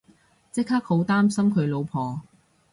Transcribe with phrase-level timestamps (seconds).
[0.51, 2.23] 即刻好擔心佢老婆